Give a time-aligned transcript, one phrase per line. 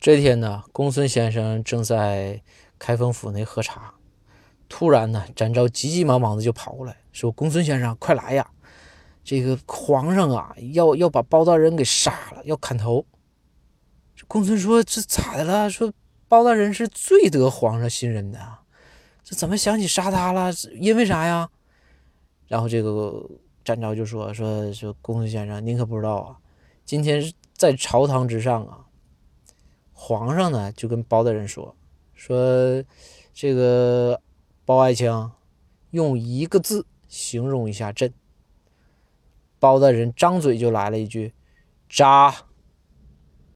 [0.00, 2.42] 这天呢，公孙先生正在
[2.78, 3.92] 开封府内喝茶，
[4.66, 8.50] 突然呢，展昭急急忙忙的就跑过来，说：“公孙先生，快来呀！
[9.22, 13.04] 这个皇上啊，要要把包大人给杀了，要砍头。”
[14.26, 15.68] 公孙说：“这咋的了？
[15.68, 15.92] 说
[16.28, 18.40] 包大人是最得皇上信任的，
[19.22, 20.50] 这怎么想起杀他了？
[20.80, 21.50] 因为啥呀？”
[22.48, 23.28] 然后这个
[23.62, 26.38] 展昭就说：“说说公孙先生，您可不知道啊，
[26.86, 27.22] 今天
[27.52, 28.86] 在朝堂之上啊。”
[30.10, 31.76] 皇上呢就跟包大人说
[32.14, 32.82] 说，
[33.32, 34.20] 这个
[34.64, 35.30] 包爱卿
[35.92, 38.12] 用一个字形容一下朕。
[39.60, 41.32] 包大人张嘴就来了一句
[41.88, 42.34] ：“渣。”